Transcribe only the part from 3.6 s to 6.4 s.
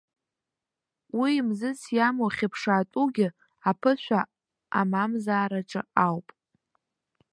аԥышәа амамзаараҿы ауп.